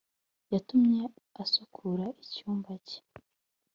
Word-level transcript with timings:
yatumye 0.53 1.01
asukura 1.43 2.05
icyumba 2.23 2.71
cye 2.87 2.99